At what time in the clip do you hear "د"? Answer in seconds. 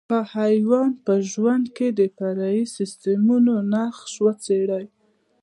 1.99-2.01